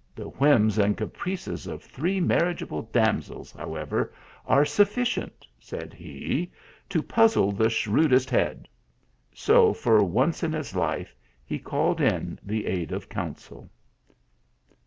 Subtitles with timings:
[0.14, 4.12] "The whims and caprices of three marriageable damsf Is, however,
[4.44, 6.52] are sufficient," said he,"
[6.90, 8.68] to puzzle the shrewdest head."
[9.32, 11.16] So, for once in his life,
[11.46, 13.70] he called in the aid of counsel.